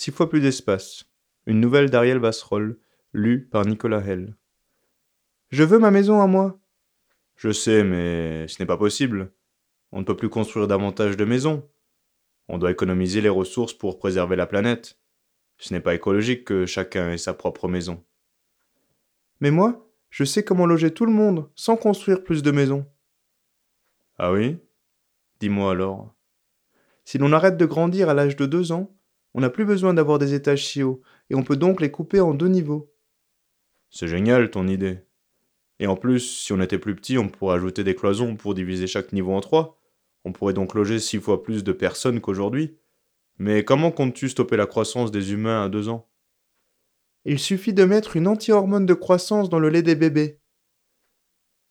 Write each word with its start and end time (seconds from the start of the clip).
Six 0.00 0.12
fois 0.12 0.30
plus 0.30 0.40
d'espace. 0.40 1.04
Une 1.44 1.60
nouvelle 1.60 1.90
d'Ariel 1.90 2.16
Vasserol, 2.16 2.78
lue 3.12 3.44
par 3.44 3.66
Nicolas 3.66 4.00
Hell. 4.00 4.34
Je 5.50 5.62
veux 5.62 5.78
ma 5.78 5.90
maison 5.90 6.22
à 6.22 6.26
moi. 6.26 6.58
Je 7.36 7.52
sais, 7.52 7.84
mais 7.84 8.48
ce 8.48 8.62
n'est 8.62 8.66
pas 8.66 8.78
possible. 8.78 9.30
On 9.92 10.00
ne 10.00 10.06
peut 10.06 10.16
plus 10.16 10.30
construire 10.30 10.66
davantage 10.68 11.18
de 11.18 11.26
maisons. 11.26 11.68
On 12.48 12.56
doit 12.56 12.70
économiser 12.70 13.20
les 13.20 13.28
ressources 13.28 13.74
pour 13.74 13.98
préserver 13.98 14.36
la 14.36 14.46
planète. 14.46 14.98
Ce 15.58 15.74
n'est 15.74 15.82
pas 15.82 15.94
écologique 15.94 16.46
que 16.46 16.64
chacun 16.64 17.10
ait 17.10 17.18
sa 17.18 17.34
propre 17.34 17.68
maison. 17.68 18.02
Mais 19.40 19.50
moi, 19.50 19.86
je 20.08 20.24
sais 20.24 20.44
comment 20.44 20.64
loger 20.64 20.94
tout 20.94 21.04
le 21.04 21.12
monde 21.12 21.50
sans 21.56 21.76
construire 21.76 22.24
plus 22.24 22.42
de 22.42 22.50
maisons. 22.50 22.86
Ah 24.16 24.32
oui? 24.32 24.56
Dis-moi 25.40 25.72
alors. 25.72 26.14
Si 27.04 27.18
l'on 27.18 27.34
arrête 27.34 27.58
de 27.58 27.66
grandir 27.66 28.08
à 28.08 28.14
l'âge 28.14 28.36
de 28.36 28.46
deux 28.46 28.72
ans, 28.72 28.96
on 29.34 29.40
n'a 29.40 29.50
plus 29.50 29.64
besoin 29.64 29.94
d'avoir 29.94 30.18
des 30.18 30.34
étages 30.34 30.66
si 30.66 30.82
hauts, 30.82 31.02
et 31.28 31.34
on 31.34 31.42
peut 31.42 31.56
donc 31.56 31.80
les 31.80 31.90
couper 31.90 32.20
en 32.20 32.34
deux 32.34 32.48
niveaux. 32.48 32.92
C'est 33.90 34.08
génial 34.08 34.50
ton 34.50 34.68
idée. 34.68 35.00
Et 35.78 35.86
en 35.86 35.96
plus, 35.96 36.20
si 36.20 36.52
on 36.52 36.60
était 36.60 36.78
plus 36.78 36.94
petit, 36.94 37.18
on 37.18 37.28
pourrait 37.28 37.56
ajouter 37.56 37.84
des 37.84 37.94
cloisons 37.94 38.36
pour 38.36 38.54
diviser 38.54 38.86
chaque 38.86 39.12
niveau 39.12 39.32
en 39.32 39.40
trois. 39.40 39.80
On 40.24 40.32
pourrait 40.32 40.52
donc 40.52 40.74
loger 40.74 40.98
six 40.98 41.18
fois 41.18 41.42
plus 41.42 41.64
de 41.64 41.72
personnes 41.72 42.20
qu'aujourd'hui. 42.20 42.76
Mais 43.38 43.64
comment 43.64 43.90
comptes-tu 43.90 44.28
stopper 44.28 44.56
la 44.56 44.66
croissance 44.66 45.10
des 45.10 45.32
humains 45.32 45.64
à 45.64 45.68
deux 45.70 45.88
ans? 45.88 46.10
Il 47.24 47.38
suffit 47.38 47.72
de 47.72 47.84
mettre 47.84 48.16
une 48.16 48.26
anti-hormone 48.26 48.86
de 48.86 48.94
croissance 48.94 49.48
dans 49.48 49.58
le 49.58 49.70
lait 49.70 49.82
des 49.82 49.94
bébés. 49.94 50.40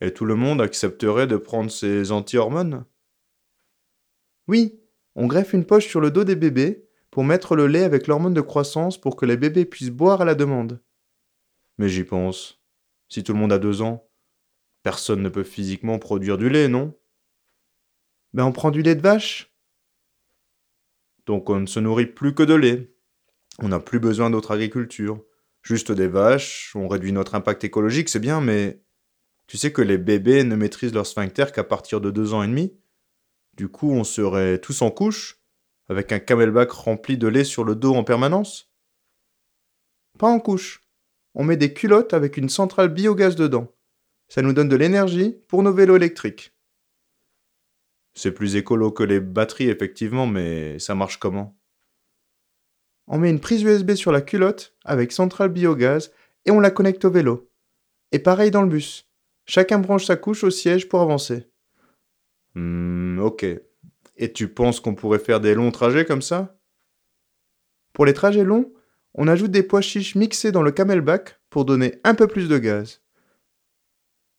Et 0.00 0.12
tout 0.12 0.26
le 0.26 0.34
monde 0.34 0.60
accepterait 0.60 1.26
de 1.26 1.36
prendre 1.36 1.70
ces 1.70 2.12
anti-hormones? 2.12 2.84
Oui, 4.46 4.78
on 5.14 5.26
greffe 5.26 5.54
une 5.54 5.64
poche 5.64 5.86
sur 5.86 6.00
le 6.00 6.10
dos 6.10 6.24
des 6.24 6.36
bébés 6.36 6.83
pour 7.14 7.22
mettre 7.22 7.54
le 7.54 7.68
lait 7.68 7.84
avec 7.84 8.08
l'hormone 8.08 8.34
de 8.34 8.40
croissance 8.40 9.00
pour 9.00 9.14
que 9.14 9.24
les 9.24 9.36
bébés 9.36 9.66
puissent 9.66 9.92
boire 9.92 10.20
à 10.20 10.24
la 10.24 10.34
demande. 10.34 10.82
Mais 11.78 11.88
j'y 11.88 12.02
pense. 12.02 12.60
Si 13.08 13.22
tout 13.22 13.32
le 13.32 13.38
monde 13.38 13.52
a 13.52 13.60
deux 13.60 13.82
ans, 13.82 14.10
personne 14.82 15.22
ne 15.22 15.28
peut 15.28 15.44
physiquement 15.44 16.00
produire 16.00 16.38
du 16.38 16.48
lait, 16.48 16.66
non? 16.66 16.92
Ben 18.32 18.44
on 18.44 18.50
prend 18.50 18.72
du 18.72 18.82
lait 18.82 18.96
de 18.96 19.00
vache. 19.00 19.54
Donc 21.26 21.50
on 21.50 21.60
ne 21.60 21.66
se 21.66 21.78
nourrit 21.78 22.06
plus 22.06 22.34
que 22.34 22.42
de 22.42 22.54
lait. 22.54 22.92
On 23.60 23.68
n'a 23.68 23.78
plus 23.78 24.00
besoin 24.00 24.28
d'autre 24.28 24.50
agriculture. 24.50 25.22
Juste 25.62 25.92
des 25.92 26.08
vaches, 26.08 26.72
on 26.74 26.88
réduit 26.88 27.12
notre 27.12 27.36
impact 27.36 27.62
écologique, 27.62 28.08
c'est 28.08 28.18
bien, 28.18 28.40
mais 28.40 28.82
tu 29.46 29.56
sais 29.56 29.72
que 29.72 29.82
les 29.82 29.98
bébés 29.98 30.42
ne 30.42 30.56
maîtrisent 30.56 30.92
leur 30.92 31.06
sphincter 31.06 31.46
qu'à 31.54 31.62
partir 31.62 32.00
de 32.00 32.10
deux 32.10 32.34
ans 32.34 32.42
et 32.42 32.48
demi? 32.48 32.76
Du 33.56 33.68
coup, 33.68 33.92
on 33.92 34.02
serait 34.02 34.58
tous 34.58 34.82
en 34.82 34.90
couche, 34.90 35.43
avec 35.88 36.12
un 36.12 36.18
camelback 36.18 36.70
rempli 36.70 37.16
de 37.16 37.28
lait 37.28 37.44
sur 37.44 37.64
le 37.64 37.74
dos 37.74 37.94
en 37.94 38.04
permanence? 38.04 38.72
Pas 40.18 40.28
en 40.28 40.40
couche. 40.40 40.82
On 41.34 41.44
met 41.44 41.56
des 41.56 41.74
culottes 41.74 42.14
avec 42.14 42.36
une 42.36 42.48
centrale 42.48 42.88
biogaz 42.88 43.34
dedans. 43.34 43.74
Ça 44.28 44.42
nous 44.42 44.52
donne 44.52 44.68
de 44.68 44.76
l'énergie 44.76 45.36
pour 45.48 45.62
nos 45.62 45.72
vélos 45.72 45.96
électriques. 45.96 46.54
C'est 48.14 48.32
plus 48.32 48.56
écolo 48.56 48.92
que 48.92 49.02
les 49.02 49.20
batteries, 49.20 49.68
effectivement, 49.68 50.26
mais 50.26 50.78
ça 50.78 50.94
marche 50.94 51.18
comment? 51.18 51.58
On 53.06 53.18
met 53.18 53.30
une 53.30 53.40
prise 53.40 53.62
USB 53.62 53.94
sur 53.94 54.12
la 54.12 54.22
culotte 54.22 54.76
avec 54.84 55.12
centrale 55.12 55.50
biogaz 55.50 56.12
et 56.46 56.50
on 56.50 56.60
la 56.60 56.70
connecte 56.70 57.04
au 57.04 57.10
vélo. 57.10 57.50
Et 58.12 58.18
pareil 58.18 58.50
dans 58.50 58.62
le 58.62 58.68
bus. 58.68 59.10
Chacun 59.46 59.78
branche 59.78 60.06
sa 60.06 60.16
couche 60.16 60.44
au 60.44 60.50
siège 60.50 60.88
pour 60.88 61.00
avancer. 61.00 61.50
Hmm, 62.54 63.18
ok. 63.18 63.44
Et 64.16 64.32
tu 64.32 64.48
penses 64.48 64.80
qu'on 64.80 64.94
pourrait 64.94 65.18
faire 65.18 65.40
des 65.40 65.54
longs 65.54 65.70
trajets 65.70 66.04
comme 66.04 66.22
ça? 66.22 66.58
Pour 67.92 68.06
les 68.06 68.14
trajets 68.14 68.44
longs, 68.44 68.72
on 69.14 69.28
ajoute 69.28 69.50
des 69.50 69.62
pois 69.62 69.80
chiches 69.80 70.14
mixés 70.14 70.52
dans 70.52 70.62
le 70.62 70.72
camelback 70.72 71.40
pour 71.50 71.64
donner 71.64 72.00
un 72.04 72.14
peu 72.14 72.26
plus 72.26 72.48
de 72.48 72.58
gaz. 72.58 73.02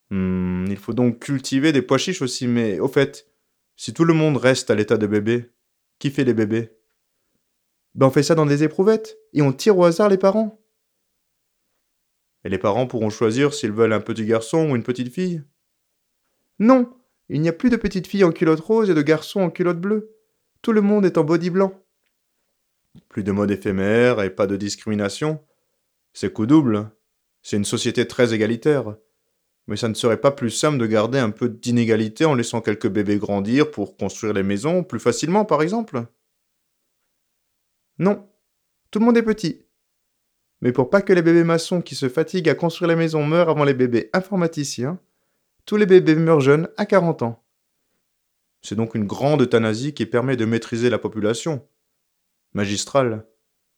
Hmm, 0.09 0.65
il 0.67 0.77
faut 0.77 0.93
donc 0.93 1.19
cultiver 1.19 1.71
des 1.71 1.81
pois 1.81 1.97
chiches 1.97 2.21
aussi, 2.21 2.47
mais 2.47 2.79
au 2.79 2.87
fait, 2.87 3.27
si 3.75 3.93
tout 3.93 4.03
le 4.03 4.13
monde 4.13 4.37
reste 4.37 4.69
à 4.69 4.75
l'état 4.75 4.97
de 4.97 5.07
bébé, 5.07 5.51
qui 5.99 6.11
fait 6.11 6.23
les 6.23 6.33
bébés? 6.33 6.71
Ben 7.95 8.07
on 8.07 8.11
fait 8.11 8.23
ça 8.23 8.35
dans 8.35 8.45
des 8.45 8.63
éprouvettes 8.63 9.17
et 9.33 9.41
on 9.41 9.53
tire 9.53 9.77
au 9.77 9.85
hasard 9.85 10.09
les 10.09 10.17
parents. 10.17 10.61
Et 12.43 12.49
les 12.49 12.57
parents 12.57 12.87
pourront 12.87 13.09
choisir 13.09 13.53
s'ils 13.53 13.71
veulent 13.71 13.93
un 13.93 14.01
petit 14.01 14.25
garçon 14.25 14.69
ou 14.69 14.75
une 14.75 14.83
petite 14.83 15.13
fille? 15.13 15.43
Non, 16.59 16.93
il 17.29 17.41
n'y 17.41 17.49
a 17.49 17.53
plus 17.53 17.69
de 17.69 17.75
petites 17.75 18.07
filles 18.07 18.23
en 18.23 18.31
culotte 18.31 18.59
rose 18.59 18.89
et 18.89 18.93
de 18.93 19.01
garçons 19.01 19.41
en 19.41 19.49
culotte 19.49 19.79
bleue. 19.79 20.11
Tout 20.61 20.71
le 20.71 20.81
monde 20.81 21.05
est 21.05 21.17
en 21.17 21.23
body 21.23 21.49
blanc. 21.49 21.73
Plus 23.09 23.23
de 23.23 23.31
mode 23.31 23.51
éphémère 23.51 24.21
et 24.21 24.29
pas 24.29 24.47
de 24.47 24.55
discrimination. 24.55 25.43
C'est 26.13 26.31
coup 26.31 26.45
double. 26.45 26.91
C'est 27.41 27.57
une 27.57 27.65
société 27.65 28.07
très 28.07 28.33
égalitaire. 28.33 28.95
Mais 29.67 29.77
ça 29.77 29.89
ne 29.89 29.95
serait 29.95 30.21
pas 30.21 30.31
plus 30.31 30.51
simple 30.51 30.77
de 30.77 30.85
garder 30.85 31.17
un 31.17 31.31
peu 31.31 31.49
d'inégalité 31.49 32.25
en 32.25 32.35
laissant 32.35 32.61
quelques 32.61 32.89
bébés 32.89 33.17
grandir 33.17 33.71
pour 33.71 33.97
construire 33.97 34.33
les 34.33 34.43
maisons 34.43 34.83
plus 34.83 34.99
facilement, 34.99 35.43
par 35.43 35.61
exemple? 35.61 36.05
Non. 37.97 38.29
Tout 38.91 38.99
le 38.99 39.05
monde 39.05 39.17
est 39.17 39.23
petit. 39.23 39.65
Mais 40.61 40.71
pour 40.71 40.89
pas 40.89 41.01
que 41.01 41.13
les 41.13 41.21
bébés 41.21 41.43
maçons 41.43 41.81
qui 41.81 41.95
se 41.95 42.09
fatiguent 42.09 42.49
à 42.49 42.55
construire 42.55 42.89
les 42.89 42.95
maisons 42.95 43.25
meurent 43.25 43.49
avant 43.49 43.63
les 43.63 43.73
bébés 43.73 44.09
informaticiens, 44.13 44.99
tous 45.65 45.77
les 45.77 45.85
bébés 45.85 46.15
meurent 46.15 46.41
jeunes 46.41 46.69
à 46.77 46.85
40 46.85 47.23
ans. 47.23 47.43
C'est 48.61 48.75
donc 48.75 48.95
une 48.95 49.05
grande 49.05 49.41
euthanasie 49.41 49.93
qui 49.93 50.05
permet 50.05 50.37
de 50.37 50.45
maîtriser 50.45 50.89
la 50.89 50.99
population. 50.99 51.67
Magistral, 52.53 53.27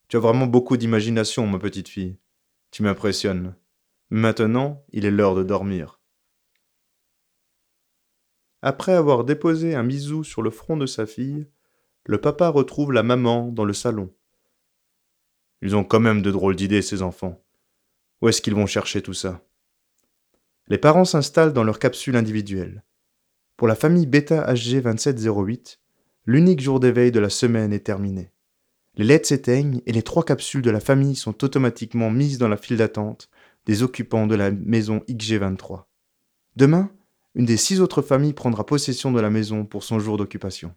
tu 0.07 0.17
as 0.17 0.19
vraiment 0.19 0.47
beaucoup 0.47 0.77
d'imagination, 0.77 1.47
ma 1.47 1.59
petite 1.59 1.89
fille. 1.89 2.17
Tu 2.71 2.83
m'impressionnes. 2.83 3.55
Maintenant, 4.09 4.85
il 4.91 5.05
est 5.05 5.11
l'heure 5.11 5.35
de 5.35 5.43
dormir. 5.43 5.99
Après 8.61 8.93
avoir 8.93 9.23
déposé 9.23 9.75
un 9.75 9.83
bisou 9.83 10.23
sur 10.23 10.41
le 10.41 10.49
front 10.49 10.77
de 10.77 10.85
sa 10.85 11.05
fille, 11.05 11.47
le 12.05 12.19
papa 12.19 12.49
retrouve 12.49 12.91
la 12.91 13.03
maman 13.03 13.49
dans 13.49 13.65
le 13.65 13.73
salon. 13.73 14.13
Ils 15.61 15.75
ont 15.75 15.83
quand 15.83 15.99
même 15.99 16.21
de 16.21 16.31
drôles 16.31 16.55
d'idées, 16.55 16.81
ces 16.81 17.01
enfants. 17.01 17.43
Où 18.21 18.29
est-ce 18.29 18.41
qu'ils 18.41 18.55
vont 18.55 18.65
chercher 18.65 19.01
tout 19.01 19.13
ça? 19.13 19.46
Les 20.69 20.77
parents 20.77 21.05
s'installent 21.05 21.53
dans 21.53 21.63
leur 21.63 21.79
capsule 21.79 22.17
individuelle. 22.17 22.83
Pour 23.55 23.67
la 23.69 23.75
famille 23.75 24.05
Beta 24.05 24.53
HG 24.53 24.81
2708, 24.81 25.79
l'unique 26.25 26.59
jour 26.59 26.81
d'éveil 26.81 27.11
de 27.11 27.21
la 27.21 27.29
semaine 27.29 27.71
est 27.71 27.85
terminé. 27.85 28.31
Les 28.95 29.05
LED 29.05 29.25
s'éteignent 29.25 29.81
et 29.85 29.93
les 29.93 30.01
trois 30.01 30.25
capsules 30.25 30.61
de 30.61 30.69
la 30.69 30.81
famille 30.81 31.15
sont 31.15 31.43
automatiquement 31.43 32.09
mises 32.09 32.37
dans 32.37 32.49
la 32.49 32.57
file 32.57 32.77
d'attente 32.77 33.29
des 33.65 33.81
occupants 33.81 34.27
de 34.27 34.35
la 34.35 34.51
maison 34.51 35.03
XG23. 35.07 35.83
Demain, 36.57 36.91
une 37.35 37.45
des 37.45 37.57
six 37.57 37.79
autres 37.79 38.01
familles 38.01 38.33
prendra 38.33 38.65
possession 38.65 39.11
de 39.11 39.21
la 39.21 39.29
maison 39.29 39.65
pour 39.65 39.83
son 39.83 39.99
jour 39.99 40.17
d'occupation. 40.17 40.73